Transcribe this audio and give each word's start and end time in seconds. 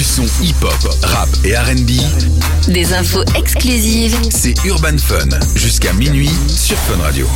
Du 0.00 0.04
son 0.04 0.24
hip-hop, 0.42 0.72
rap 1.02 1.28
et 1.44 1.54
RB, 1.54 1.90
Des 2.72 2.94
infos 2.94 3.22
exclusives. 3.36 4.16
c'est 4.30 4.54
Urban 4.64 4.96
Fun. 4.96 5.28
Jusqu'à 5.54 5.92
minuit 5.92 6.30
sur 6.48 6.78
Fun 6.78 7.02
Radio. 7.02 7.26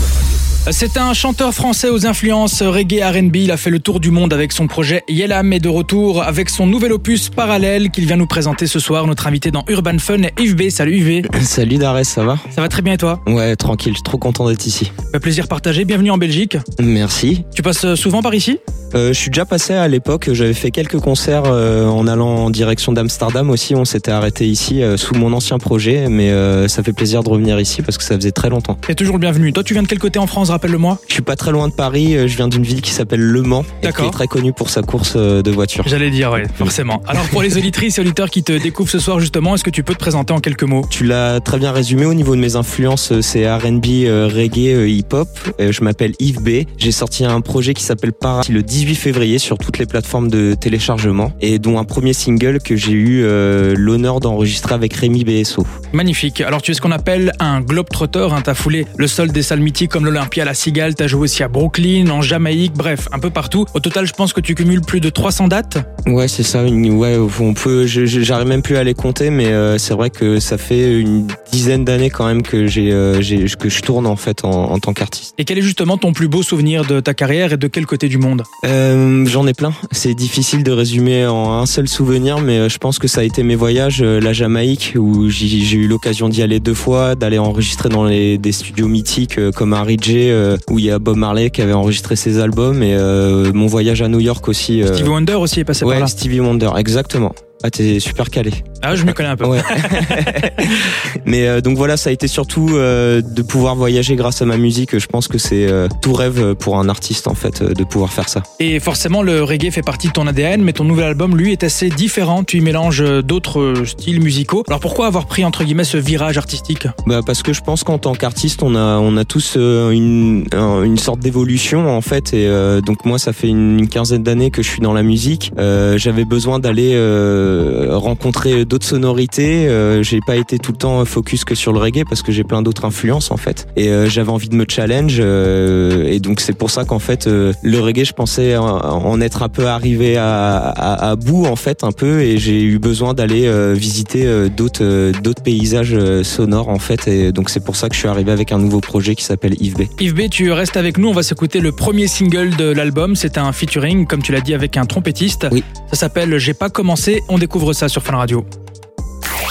C'est 0.71 0.97
un 0.97 1.13
chanteur 1.13 1.53
français 1.53 1.91
aux 1.91 2.07
influences 2.07 2.63
reggae 2.63 3.03
R&B. 3.03 3.37
Il 3.37 3.51
a 3.51 3.59
fait 3.59 3.69
le 3.69 3.81
tour 3.81 4.01
du 4.01 4.11
monde 4.11 4.33
avec 4.33 4.51
son 4.51 4.67
projet 4.67 5.03
Yelam 5.11 5.53
et 5.53 5.59
de 5.61 5.69
retour 5.69 6.23
avec 6.23 6.49
son 6.49 6.67
nouvel 6.67 6.93
opus 6.95 7.29
parallèle 7.29 7.91
qu'il 7.91 8.07
vient 8.07 8.17
nous 8.17 8.27
présenter 8.27 8.67
ce 8.67 8.79
soir. 8.79 9.07
Notre 9.07 9.27
invité 9.27 9.51
dans 9.51 9.67
Urban 9.69 9.99
Fun, 9.99 10.23
Yves 10.39 10.57
B. 10.57 10.71
Salut 10.71 10.97
Yves 10.97 11.23
B. 11.23 11.37
Salut 11.43 11.77
Darès, 11.77 12.05
ça 12.09 12.25
va? 12.25 12.39
Ça 12.55 12.63
va 12.63 12.71
très 12.71 12.81
bien 12.81 12.95
et 12.95 12.99
toi? 12.99 13.21
Ouais, 13.27 13.57
tranquille, 13.57 13.93
je 13.93 13.99
suis 13.99 14.05
trop 14.05 14.17
content 14.17 14.49
d'être 14.49 14.65
ici. 14.65 14.91
Un 15.13 15.21
Plaisir 15.21 15.49
partagé. 15.49 15.85
Bienvenue 15.85 16.13
en 16.13 16.19
Belgique. 16.19 16.57
Merci. 16.81 17.45
Tu 17.55 17.61
passes 17.61 17.95
souvent 17.95 18.23
par 18.23 18.35
ici? 18.35 18.59
Euh, 18.95 19.09
je 19.09 19.19
suis 19.19 19.31
déjà 19.31 19.45
passé 19.45 19.75
à 19.75 19.89
l'époque, 19.89 20.31
j'avais 20.33 20.55
fait 20.55 20.71
quelques 20.71 21.01
concerts 21.01 21.45
euh, 21.47 21.87
en 21.87 22.07
allant 22.07 22.29
en 22.29 22.51
direction 22.51 22.93
d'Amsterdam 22.93 23.51
aussi, 23.51 23.75
on 23.75 23.85
s'était 23.85 24.13
arrêté 24.13 24.47
ici 24.47 24.83
euh, 24.83 24.97
sous 24.97 25.15
mon 25.15 25.33
ancien 25.33 25.59
projet, 25.59 26.09
mais 26.09 26.31
euh, 26.31 26.69
ça 26.69 26.83
fait 26.83 26.93
plaisir 26.93 27.23
de 27.25 27.29
revenir 27.29 27.59
ici 27.59 27.83
parce 27.83 27.99
que 27.99 28.05
ça 28.05 28.15
faisait 28.15 28.33
très 28.33 28.51
longtemps. 28.51 28.79
T'es 28.87 28.95
toujours 28.95 29.17
le 29.17 29.21
bienvenu. 29.21 29.53
Toi, 29.53 29.65
tu 29.65 29.75
viens 29.75 29.83
de 29.83 29.89
quel 29.89 29.99
côté 29.99 30.19
en 30.19 30.27
France 30.27 30.51
Rappelle-le-moi? 30.51 30.99
Je 31.09 31.15
suis 31.15 31.23
pas 31.23 31.37
très 31.37 31.51
loin 31.51 31.69
de 31.69 31.73
Paris, 31.73 32.17
euh, 32.17 32.29
je 32.29 32.37
viens 32.37 32.49
d'une 32.49 32.63
ville 32.63 32.83
qui 32.83 32.91
s'appelle 32.91 33.21
Le 33.21 33.43
Mans, 33.43 33.65
et 33.83 33.93
qui 33.93 34.03
est 34.03 34.11
très 34.11 34.27
connue 34.29 34.53
pour 34.53 34.71
sa 34.71 34.83
course 34.83 35.15
euh, 35.17 35.43
de 35.43 35.51
voiture. 35.51 35.85
J'allais 35.87 36.11
dire, 36.11 36.31
ouais, 36.31 36.45
forcément. 36.55 37.03
Alors 37.07 37.27
pour 37.29 37.43
les 37.43 37.57
auditrices 37.57 37.99
et 37.99 38.01
auditeurs 38.01 38.31
qui 38.31 38.43
te 38.43 38.53
découvrent 38.53 38.91
ce 38.91 39.01
soir 39.01 39.19
justement, 39.19 39.55
est-ce 39.55 39.65
que 39.65 39.71
tu 39.71 39.83
peux 39.83 39.95
te 39.95 39.99
présenter 39.99 40.33
en 40.33 40.39
quelques 40.39 40.63
mots? 40.63 40.87
Tu 40.89 41.05
l'as 41.05 41.41
très 41.41 41.59
bien 41.59 41.73
résumé 41.73 42.07
au 42.07 42.15
niveau 42.15 42.37
de 42.37 42.41
mes 42.41 42.55
influences, 42.57 43.21
c'est 43.21 43.53
R&B, 43.53 43.87
euh, 44.05 44.29
reggae, 44.33 44.75
euh, 44.75 44.89
hip-hop. 44.89 45.29
Euh, 45.61 45.73
je 45.73 45.83
m'appelle 45.83 46.13
Yves 46.21 46.41
B. 46.41 46.67
J'ai 46.79 46.93
sorti 46.93 47.25
un 47.25 47.41
projet 47.41 47.75
qui 47.75 47.83
s'appelle 47.83 48.13
Para 48.13 48.43
le 48.49 48.63
18 48.63 48.84
février 48.93 49.39
sur 49.39 49.57
toutes 49.57 49.79
les 49.79 49.87
plateformes 49.87 50.29
de 50.29 50.53
téléchargement 50.53 51.33
et 51.41 51.59
dont 51.59 51.79
un 51.79 51.85
premier 51.85 52.13
single 52.13 52.59
que 52.61 52.77
j'ai 52.77 52.93
eu 52.93 53.23
euh, 53.23 53.75
l'honneur 53.75 54.21
d'enregistrer 54.21 54.75
avec 54.75 54.93
Rémi 54.93 55.25
BSO. 55.25 55.67
Magnifique. 55.95 56.43
Alors 56.43 56.61
tu 56.61 56.73
es 56.73 56.75
ce 56.75 56.83
qu'on 56.83 56.93
appelle 56.93 57.33
un 57.41 57.63
globe-trotter, 57.63 58.29
hein. 58.31 58.43
t'as 58.45 58.53
foulé 58.55 58.87
le 58.99 59.07
sol 59.07 59.33
des 59.33 59.43
salles 59.43 59.61
mythiques 59.61 59.91
comme 59.91 60.05
l'Olympia, 60.05 60.45
la 60.45 60.53
Cigale, 60.55 60.95
t'as 60.95 61.07
joué 61.07 61.23
aussi 61.23 61.43
à 61.43 61.49
Brooklyn, 61.49 62.11
en 62.11 62.21
Jamaïque, 62.21 62.75
bref, 62.75 63.09
un 63.13 63.19
peu 63.19 63.31
partout. 63.31 63.65
Au 63.73 63.81
total, 63.81 64.07
je 64.07 64.13
pense 64.13 64.35
que 64.35 64.43
tu 64.43 64.55
cumules 64.55 64.83
plus 64.83 65.01
de 65.01 65.09
300 65.09 65.49
dates. 65.49 65.79
Ouais, 66.07 66.29
c'est 66.29 66.43
ça. 66.43 66.63
Une, 66.65 66.91
ouais, 66.93 67.17
on 67.41 67.55
peut. 67.55 67.87
J'arrive 67.87 68.47
même 68.47 68.63
plus 68.63 68.77
à 68.77 68.85
les 68.85 68.95
compter, 68.95 69.31
mais 69.31 69.47
euh, 69.47 69.79
c'est 69.79 69.95
vrai 69.95 70.11
que 70.11 70.39
ça 70.39 70.59
fait 70.59 71.01
une 71.01 71.27
dizaine 71.51 71.85
d'années 71.85 72.11
quand 72.11 72.27
même 72.27 72.43
que 72.43 72.67
j'ai, 72.67 72.91
euh, 72.93 73.21
que 73.59 73.69
je 73.69 73.81
tourne 73.81 74.07
en 74.07 74.17
fait 74.17 74.45
en, 74.45 74.51
en 74.51 74.79
tant 74.79 74.93
qu'artiste. 74.93 75.35
Et 75.39 75.45
quel 75.45 75.59
est 75.59 75.63
justement 75.63 75.97
ton 75.97 76.13
plus 76.13 76.29
beau 76.29 76.43
souvenir 76.43 76.85
de 76.85 77.01
ta 77.01 77.15
carrière 77.15 77.53
et 77.53 77.57
de 77.57 77.67
quel 77.69 77.87
côté 77.87 78.09
du 78.09 78.19
monde? 78.19 78.43
Euh, 78.67 79.25
J'en 79.27 79.47
ai 79.47 79.55
plein. 79.55 79.73
C'est 79.93 80.15
difficile 80.15 80.63
de 80.63 80.73
résumer 80.73 81.27
en 81.27 81.53
un 81.55 81.67
seul 81.67 81.89
souvenir, 81.89 82.41
mais 82.41 82.59
euh, 82.59 82.69
je 82.69 82.79
pense 82.79 82.99
que 82.99 83.09
ça 83.09 83.23
a 83.23 83.25
été 83.25 83.43
mes 83.43 83.57
voyages, 83.57 84.03
euh, 84.03 84.21
la 84.21 84.33
Jamaïque, 84.33 84.95
où 84.99 85.29
j'ai 85.31 85.77
eu 85.77 85.89
l'occasion 85.89 86.29
d'y 86.29 86.43
aller 86.43 86.61
deux 86.61 86.75
fois, 86.75 87.15
d'aller 87.15 87.39
enregistrer 87.39 87.89
dans 87.89 88.05
les, 88.05 88.37
des 88.37 88.53
studios 88.53 88.89
mythiques 88.89 89.39
euh, 89.39 89.53
comme 89.53 89.73
Harry 89.73 89.97
J, 90.01 90.31
où 90.69 90.79
il 90.79 90.85
y 90.85 90.91
a 90.91 90.99
Bob 90.99 91.17
Marley 91.17 91.51
qui 91.51 91.63
avait 91.63 91.73
enregistré 91.73 92.17
ses 92.17 92.39
albums, 92.39 92.83
et 92.83 92.95
euh, 92.95 93.53
mon 93.55 93.67
voyage 93.67 94.03
à 94.03 94.09
New 94.09 94.21
York 94.21 94.47
aussi. 94.49 94.83
Stevie 94.87 95.09
Wonder 95.09 95.35
aussi 95.35 95.61
est 95.61 95.65
passé 95.65 95.85
ouais, 95.85 95.94
là. 96.01 96.07
Stevie 96.07 96.41
Wonder, 96.41 96.71
exactement. 96.77 97.33
Ah, 97.63 97.71
t'es 97.71 97.99
super 98.01 98.29
calé. 98.29 98.53
Ah, 98.83 98.95
je 98.95 99.05
me 99.05 99.13
connais 99.15 99.31
un 99.31 99.37
peu. 99.37 99.47
Ouais. 99.47 99.61
Mais 101.25 101.47
euh, 101.49 101.61
donc 101.61 101.77
voilà, 101.79 101.97
ça 101.97 102.11
a 102.11 102.13
été 102.13 102.29
surtout 102.29 102.69
euh, 102.75 103.23
de 103.23 103.43
pouvoir 103.43 103.75
voyager 103.75 104.17
grâce 104.17 104.43
à 104.43 104.45
ma 104.45 104.57
musique. 104.59 104.99
Je 104.99 105.07
pense 105.07 105.29
que 105.29 105.39
c'est 105.39 105.67
euh, 105.71 105.89
tout 106.03 106.13
rêve 106.13 106.55
pour 106.57 106.79
un 106.79 106.89
artiste 106.91 107.27
en 107.27 107.35
fait 107.35 107.63
euh, 107.63 107.73
de 107.73 107.85
pouvoir 107.85 108.13
faire 108.13 108.29
ça. 108.29 108.43
Et 108.61 108.81
forcément, 108.81 109.23
le 109.23 109.43
reggae 109.43 109.71
fait 109.71 109.83
partie 109.83 110.09
de 110.09 110.13
ton 110.13 110.27
ADN, 110.27 110.63
mais 110.63 110.73
ton 110.75 110.85
nouvel 110.85 111.07
album, 111.07 111.37
lui, 111.37 111.53
est 111.53 111.65
assez 111.65 111.89
différent. 111.89 112.45
Tu 112.45 112.59
y 112.59 112.61
mélanges 112.61 113.03
d'autres 113.23 113.61
euh, 113.61 113.85
styles 113.87 114.21
musicaux. 114.21 114.65
Alors 114.69 114.81
pourquoi 114.81 115.07
avoir 115.07 115.27
pris, 115.27 115.45
entre 115.45 115.65
guillemets, 115.65 115.85
ce 115.85 115.97
virage 115.97 116.37
artistique? 116.37 116.87
Bah 117.07 117.21
parce 117.25 117.43
que 117.43 117.53
je 117.55 117.63
pense 117.63 117.83
qu'en 117.85 117.99
tant 117.99 118.15
qu'artiste, 118.15 118.63
on 118.63 118.75
a 118.75 118.99
on 118.99 119.17
a 119.17 119.25
tous 119.25 119.55
euh, 119.57 119.91
une 119.91 120.45
un- 120.53 120.83
une 120.83 120.99
sorte 120.99 121.21
d'évolution 121.21 121.89
en 121.89 122.01
fait. 122.03 122.35
Et 122.35 122.47
euh, 122.47 122.81
donc 122.83 123.07
moi, 123.07 123.19
ça 123.19 123.33
fait 123.33 123.49
une, 123.49 123.79
une 123.79 123.89
quinzaine 123.89 124.23
d'années 124.23 124.51
que 124.51 124.63
je 124.63 124.69
suis 124.69 124.81
dans 124.81 124.93
la 124.93 125.03
musique. 125.03 125.53
Euh, 125.59 125.97
J'avais 125.97 126.25
besoin 126.27 126.59
d'aller 126.59 126.93
euh, 126.95 127.54
rencontrer 127.93 128.65
d'autres 128.65 128.87
sonorités. 128.87 129.69
Euh, 129.69 130.03
j'ai 130.03 130.21
pas 130.27 130.37
été 130.37 130.59
tout 130.59 130.73
le 130.73 130.79
temps 130.79 131.05
focus 131.05 131.45
que 131.45 131.55
sur 131.55 131.73
le 131.73 131.79
reggae 131.79 132.05
parce 132.09 132.23
que 132.23 132.33
j'ai 132.33 132.45
plein 132.45 132.63
d'autres 132.63 132.85
influences 132.85 133.31
en 133.31 133.37
fait. 133.37 133.67
Et 133.77 133.89
euh, 133.89 134.09
j'avais 134.09 134.31
envie 134.31 134.49
de 134.49 134.57
me 134.57 134.65
challenge. 134.69 135.17
euh, 135.21 136.07
et 136.07 136.21
donc 136.21 136.41
c'est 136.41 136.53
pour 136.57 136.71
ça 136.71 136.85
qu'en 136.85 136.99
fait 136.99 137.27
euh, 137.27 137.53
le 137.63 137.81
reggae, 137.81 138.05
je 138.05 138.13
pensais 138.13 138.57
en, 138.57 139.21
être 139.21 139.43
un 139.43 139.49
peu 139.49 139.67
arrivé 139.67 140.17
à, 140.17 140.57
à, 140.59 141.11
à 141.11 141.17
bout 141.17 141.47
en 141.47 141.57
fait 141.57 141.85
un 141.85 141.93
peu. 141.93 142.21
Et 142.21 142.39
j'ai 142.39 142.63
eu 142.63 142.79
besoin 142.79 143.15
d'aller 143.15 143.47
euh, 143.47 143.75
visiter 143.77 144.27
euh, 144.27 144.49
d'autres 144.49 144.83
euh, 144.85 145.13
d'autres 145.23 145.43
paysages 145.43 145.95
euh, 145.95 146.23
sonores 146.25 146.69
en 146.69 146.79
fait. 146.79 147.07
Et 147.09 147.33
donc 147.33 147.51
c'est 147.51 147.65
pour 147.65 147.77
ça 147.77 147.89
que 147.89 147.95
je 147.95 148.01
suis 148.01 148.09
arrivé 148.09 148.33
avec 148.33 148.53
un 148.53 148.59
nouveau 148.59 148.81
projet 148.81 149.15
qui 149.15 149.25
s'appelle 149.25 149.55
Yves 149.61 149.75
B. 149.77 149.83
Yves 150.01 150.15
B, 150.15 150.29
tu 150.31 150.51
restes 150.53 150.77
avec 150.77 150.99
nous. 150.99 151.09
On 151.09 151.13
va 151.13 151.23
s'écouter 151.23 151.61
le 151.61 151.73
premier 151.73 152.07
single 152.09 152.57
de 152.57 152.65
l'album. 152.71 153.17
C'est 153.17 153.39
un 153.39 153.53
featuring, 153.53 154.07
comme 154.07 154.23
tu 154.23 154.33
l'as 154.33 154.41
dit, 154.41 154.55
avec 154.55 154.77
un 154.77 154.85
trompettiste. 154.85 155.47
Oui. 155.53 155.63
Ça 155.93 155.97
s'appelle 155.97 156.39
J'ai 156.39 156.55
pas 156.55 156.71
commencé. 156.71 157.23
On 157.29 157.34
découvre 157.39 157.73
ça 157.73 157.89
sur 157.89 158.03
Fun 158.03 158.17
Radio. 158.17 158.45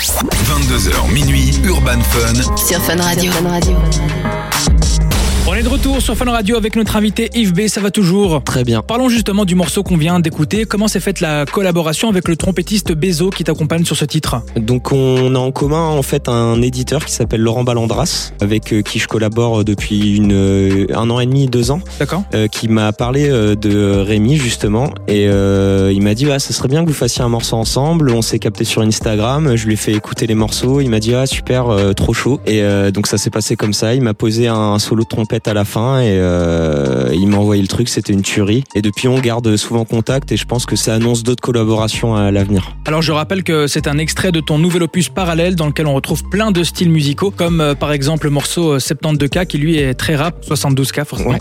22h 0.02 1.12
minuit, 1.12 1.60
Urban 1.64 2.02
Fun. 2.02 2.56
Sur 2.56 2.80
Fun 2.82 3.02
Radio. 3.02 3.32
On 5.46 5.54
est 5.56 5.62
de 5.62 5.68
retour 5.68 6.02
sur 6.02 6.16
Fun 6.16 6.32
Radio 6.32 6.56
avec 6.56 6.78
notre 6.78 6.96
invité 6.96 7.30
Yves 7.34 7.52
B. 7.54 7.68
Ça 7.68 7.82
va 7.82 7.92
toujours 7.92 8.42
Très 8.46 8.64
bien. 8.64 8.82
Parlons 8.82 9.10
justement 9.10 9.44
du 9.44 9.56
morceau 9.56 9.84
qu'on 9.84 9.98
vient 9.98 10.22
d'écouter. 10.22 10.64
Comment 10.64 10.88
s'est 10.88 11.02
faite 11.02 11.20
la 11.20 11.46
collaboration 11.46 12.08
avec 12.08 12.30
le 12.30 12.38
trompettiste 12.38 12.94
Bezo 12.94 13.30
qui 13.30 13.44
t'accompagne 13.44 13.84
sur 13.84 13.98
ce 13.98 14.06
titre? 14.06 14.42
Donc 14.56 14.94
on 14.94 15.36
a 15.36 15.38
en 15.38 15.52
commun 15.52 15.86
en 15.90 16.02
fait 16.02 16.30
un 16.30 16.62
éditeur 16.62 17.04
qui 17.04 17.12
s'appelle 17.12 17.42
Laurent 17.42 17.66
Ballandras, 17.66 18.32
avec 18.40 18.72
euh, 18.72 18.82
qui 18.82 19.00
je 19.00 19.08
collabore 19.10 19.66
depuis 19.66 20.16
une, 20.16 20.32
euh, 20.32 20.88
un 20.96 21.10
an 21.10 21.20
et 21.20 21.26
demi, 21.26 21.48
deux 21.48 21.72
ans, 21.72 21.82
D'accord 22.00 22.24
euh, 22.34 22.48
qui 22.48 22.70
m'a 22.70 22.94
parlé 22.94 23.30
euh, 23.30 23.56
de 23.56 23.98
Rémi 23.98 24.38
justement, 24.38 24.92
et 25.10 25.28
euh, 25.28 25.92
il 25.94 26.02
m'a 26.02 26.14
dit 26.14 26.32
ah 26.32 26.40
ça 26.40 26.54
serait 26.54 26.70
bien 26.70 26.84
que 26.84 26.88
vous 26.88 26.96
fassiez 26.96 27.22
un 27.22 27.30
morceau 27.30 27.58
ensemble. 27.58 28.12
On 28.12 28.22
s'est 28.22 28.40
capté 28.40 28.64
sur 28.64 28.82
Instagram, 28.82 29.58
je 29.58 29.66
lui 29.66 29.74
ai 29.74 29.78
fait 29.78 29.92
écouter 29.92 30.26
les 30.26 30.36
morceaux, 30.36 30.80
il 30.80 30.90
m'a 30.90 31.02
dit 31.02 31.14
ah 31.14 31.26
super, 31.26 31.68
euh, 31.68 31.92
trop 31.92 32.14
chaud, 32.14 32.40
et 32.46 32.64
euh, 32.64 32.92
donc 32.92 33.08
ça 33.08 33.18
s'est 33.18 33.30
passé 33.30 33.58
comme 33.58 33.74
ça. 33.74 33.94
Il 33.94 34.04
m'a 34.04 34.14
posé 34.14 34.48
un 34.48 34.80
solo 34.80 35.04
de 35.04 35.10
trompette 35.10 35.33
à 35.46 35.54
la 35.54 35.66
fin 35.66 36.00
et 36.00 36.10
euh, 36.12 37.10
il 37.14 37.28
m'a 37.28 37.38
envoyé 37.38 37.62
le 37.62 37.68
truc, 37.68 37.90
c'était 37.90 38.14
une 38.14 38.22
tuerie. 38.22 38.64
Et 38.76 38.82
depuis 38.82 39.08
on 39.08 39.20
garde 39.20 39.56
souvent 39.56 39.86
contact 39.86 40.32
et 40.32 40.38
je 40.38 40.46
pense 40.46 40.66
que 40.66 40.76
ça 40.76 40.94
annonce 40.94 41.24
d'autres 41.24 41.42
collaborations 41.42 42.16
à 42.16 42.32
l'avenir. 42.32 42.76
Alors 42.86 43.02
je 43.02 43.12
rappelle 43.12 43.44
que 43.44 43.68
c'est 43.68 43.88
un 43.88 43.98
extrait 43.98 44.32
de 44.32 44.40
ton 44.40 44.58
nouvel 44.60 44.84
opus 44.84 45.10
parallèle 45.10 45.56
dans 45.56 45.68
lequel 45.68 45.88
on 45.88 45.94
retrouve 45.94 46.24
plein 46.30 46.52
de 46.52 46.64
styles 46.64 46.90
musicaux, 46.90 47.32
comme 47.32 47.62
euh, 47.62 47.76
par 47.76 47.92
exemple 47.92 48.26
le 48.26 48.32
morceau 48.32 48.74
euh, 48.74 48.78
72K 48.80 49.46
qui 49.48 49.58
lui 49.58 49.78
est 49.78 49.94
très 49.94 50.16
rap, 50.16 50.44
72K 50.46 51.06
forcément, 51.06 51.32
Ouais. 51.32 51.40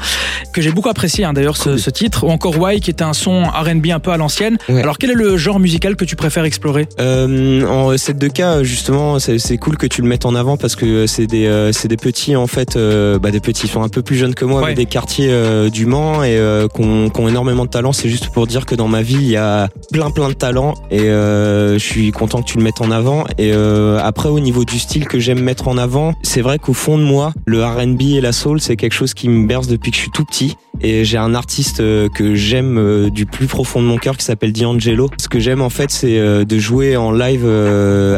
que 0.54 0.62
j'ai 0.62 0.70
beaucoup 0.70 0.88
apprécié 0.88 1.24
hein, 1.24 1.32
d'ailleurs 1.32 1.56
ce, 1.56 1.70
Cool. 1.70 1.78
ce 1.78 1.90
titre, 1.90 2.24
ou 2.24 2.30
encore 2.30 2.58
Why 2.58 2.80
qui 2.80 2.90
est 2.90 3.02
un 3.02 3.12
son 3.12 3.42
R&B 3.44 3.88
un 3.90 3.98
peu 4.00 4.10
à 4.10 4.16
l'ancienne. 4.16 4.58
Ouais. 4.68 4.82
Alors 4.82 4.98
quel 4.98 5.10
est 5.10 5.14
le 5.14 5.36
genre 5.36 5.58
musical 5.60 5.96
que 5.96 6.04
tu 6.04 6.16
préfères 6.16 6.44
explorer? 6.44 6.86
Euh, 7.00 7.66
en 7.66 7.96
cette 7.98 8.18
deux 8.18 8.28
cas, 8.28 8.62
justement, 8.62 9.18
c'est 9.18 9.58
cool 9.58 9.76
que 9.76 9.86
tu 9.86 10.02
le 10.02 10.08
mettes 10.08 10.26
en 10.26 10.34
avant 10.34 10.56
parce 10.56 10.76
que 10.76 11.06
c'est 11.06 11.26
des, 11.26 11.46
euh, 11.46 11.72
des 11.84 11.96
petits 11.96 12.36
en 12.36 12.46
fait, 12.46 12.76
euh, 12.76 13.18
bah, 13.18 13.30
des 13.30 13.40
petits, 13.40 13.66
ils 13.66 13.70
sont 13.82 13.86
un 13.86 13.88
peu 13.88 14.02
plus 14.02 14.16
jeunes 14.16 14.34
que 14.34 14.44
moi, 14.44 14.60
Ouais. 14.62 14.68
mais 14.68 14.74
des 14.74 14.86
quartiers 14.86 15.28
euh, 15.30 15.68
du 15.68 15.86
Mans 15.86 16.22
et 16.22 16.36
euh, 16.36 16.68
qui 16.68 16.80
ont 16.82 17.08
qui 17.10 17.20
ont 17.20 17.28
énormément 17.28 17.64
de 17.64 17.70
talent. 17.70 17.92
C'est 17.92 18.08
juste 18.08 18.28
pour 18.28 18.46
dire 18.46 18.64
que 18.66 18.74
dans 18.74 18.88
ma 18.88 19.02
vie, 19.02 19.14
il 19.16 19.28
y 19.30 19.36
a 19.36 19.68
plein 19.92 20.10
plein 20.10 20.28
de 20.28 20.34
talent 20.34 20.74
et 20.90 21.00
euh, 21.00 21.74
je 21.74 21.84
suis 21.84 22.10
content 22.12 22.42
que 22.42 22.46
tu 22.46 22.58
le 22.58 22.62
mettes 22.64 22.80
en 22.80 22.90
avant. 22.90 23.24
Et 23.38 23.52
euh, 23.52 23.98
après, 24.02 24.28
au 24.28 24.40
niveau 24.40 24.64
du 24.64 24.78
style 24.78 25.06
que 25.06 25.18
j'aime 25.18 25.40
mettre 25.40 25.68
en 25.68 25.76
avant, 25.78 26.14
c'est 26.22 26.42
vrai 26.42 26.58
qu'au 26.58 26.74
fond 26.74 26.96
de 26.98 27.02
moi, 27.02 27.32
le 27.46 27.64
R&B 27.64 28.02
et 28.16 28.20
la 28.20 28.32
soul, 28.32 28.60
c'est 28.60 28.76
quelque 28.76 28.92
chose 28.94 29.14
qui 29.14 29.28
me 29.28 29.46
berce 29.46 29.66
depuis 29.66 29.90
que 29.90 29.96
je 29.96 30.02
suis 30.02 30.10
tout 30.10 30.24
petit. 30.24 30.56
Et 30.80 31.04
j'ai 31.04 31.18
un 31.18 31.34
artiste 31.34 31.76
que 31.78 32.34
j'aime 32.34 33.08
du 33.10 33.24
plus 33.26 33.46
profond 33.46 33.80
de 33.80 33.86
mon 33.86 33.98
cœur 33.98 34.16
qui 34.16 34.24
s'appelle 34.24 34.52
D'Angelo. 34.52 35.10
Ce 35.20 35.28
que 35.28 35.38
j'aime 35.38 35.60
en 35.62 35.68
fait, 35.70 35.90
c'est 35.90 36.18
de 36.44 36.58
jouer 36.58 36.96
en 36.96 37.12
live 37.12 37.46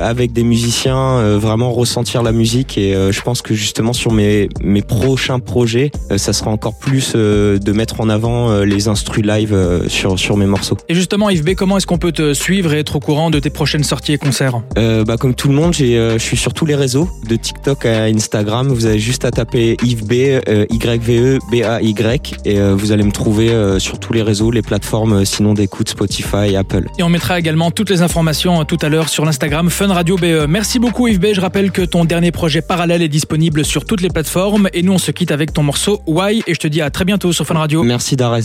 avec 0.03 0.33
des 0.33 0.45
musiciens, 0.45 1.37
vraiment 1.37 1.73
ressentir 1.73 2.23
la 2.23 2.33
musique. 2.33 2.79
Et 2.79 2.95
je 3.11 3.21
pense 3.21 3.43
que 3.43 3.53
justement 3.55 3.93
sur 3.93 4.13
mes 4.13 4.49
mes 4.63 4.81
prochains 4.83 5.41
projets, 5.41 5.54
euh, 5.57 6.19
ça 6.19 6.33
sera 6.33 6.51
encore 6.51 6.79
plus 6.79 7.13
euh, 7.15 7.59
de 7.59 7.73
mettre 7.73 8.01
en 8.01 8.09
avant 8.09 8.51
euh, 8.51 8.65
les 8.65 8.89
instrus 8.89 9.25
live 9.25 9.57
sur 9.89 10.19
sur 10.19 10.37
mes 10.37 10.47
morceaux. 10.47 10.77
Et 10.89 10.95
justement 10.95 11.31
Yves 11.31 11.45
B, 11.45 11.55
comment 11.55 11.77
est-ce 11.77 11.87
qu'on 11.87 11.99
peut 11.99 12.13
te 12.13 12.35
suivre 12.35 12.75
et 12.75 12.81
être 12.81 12.97
au 12.97 13.01
courant 13.01 13.31
de 13.31 13.39
tes 13.39 13.51
prochaines 13.51 13.85
sorties 13.85 14.13
et 14.13 14.19
concerts? 14.19 14.63
Euh, 14.79 15.05
bah 15.05 15.17
comme 15.17 15.35
tout 15.35 15.49
le 15.49 15.55
monde, 15.55 15.75
je 15.75 16.17
suis 16.19 16.37
sur 16.37 16.53
tous 16.55 16.67
les 16.67 16.75
réseaux, 16.75 17.09
de 17.29 17.37
TikTok 17.37 17.87
à 17.87 18.05
Instagram. 18.05 18.69
Vous 18.69 18.87
avez 18.87 18.99
juste 18.99 19.25
à 19.25 19.31
taper 19.31 19.77
Yves 19.83 20.05
B, 20.07 20.13
euh, 20.49 20.67
Y 20.71 21.03
V 21.03 21.19
E 21.19 21.39
B 21.51 21.63
A 21.65 21.81
Y, 21.81 22.37
et 22.45 22.59
euh, 22.59 22.75
vous 22.75 22.93
allez 22.93 23.05
me 23.05 23.13
trouver 23.13 23.51
sur 23.79 23.99
tous 23.99 24.13
les 24.13 24.23
réseaux, 24.23 24.51
les 24.51 24.63
plateformes, 24.63 25.25
sinon 25.25 25.55
d'écoute 25.55 25.89
Spotify, 25.89 26.57
Apple. 26.57 26.89
Et 26.99 27.03
on 27.03 27.09
mettra 27.09 27.39
également 27.39 27.71
toutes 27.71 27.91
les 27.91 28.03
informations 28.03 28.65
tout 28.65 28.79
à 28.83 28.89
l'heure 28.89 29.09
sur 29.09 29.25
l'Instagram 29.25 29.71
Fun 29.71 29.93
Radio 29.93 30.17
BE. 30.17 30.47
Merci 30.49 30.79
beaucoup 30.79 31.09
Yves 31.09 31.21
B. 31.21 31.27
Je 31.33 31.41
rappelle 31.41 31.71
que 31.71 31.83
ton 31.83 32.05
dernier 32.05 32.33
projet 32.33 32.63
parallèle 32.63 33.03
est 33.03 33.09
disponible 33.09 33.65
sur 33.65 33.85
toutes 33.85 34.01
les 34.01 34.09
plateformes. 34.09 34.69
Et 34.73 34.83
nous, 34.83 34.93
on 34.93 34.99
se 34.99 35.11
quitte 35.11 35.31
avec 35.45 35.53
ton 35.53 35.63
morceau 35.63 36.01
Why. 36.07 36.43
Et 36.47 36.55
je 36.55 36.59
te 36.59 36.67
dis 36.67 36.81
à 36.81 36.91
très 36.91 37.05
bientôt 37.05 37.33
sur 37.33 37.47
Fun 37.47 37.55
Radio. 37.55 37.83
Merci 37.83 38.17
Darez. 38.17 38.45